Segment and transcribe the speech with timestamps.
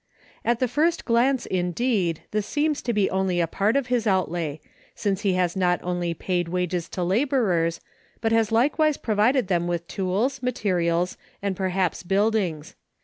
[0.43, 4.59] At the first glance, indeed, this seems to be only a part of his outlay,
[4.95, 7.79] since he has not only paid wages to laborers,
[8.19, 12.73] but has likewise provided them with tools, materials, and perhaps buildings.